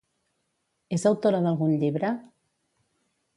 És 0.97 1.05
autora 1.09 1.43
d'algun 1.45 1.75
llibre? 1.85 2.11